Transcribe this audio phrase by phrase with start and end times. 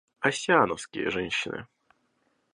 [0.19, 1.67] Оссиановские женщины.